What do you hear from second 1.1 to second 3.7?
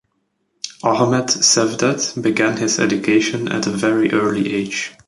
Cevdet began his education at